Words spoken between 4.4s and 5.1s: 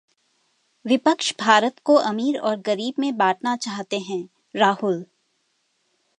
Rahul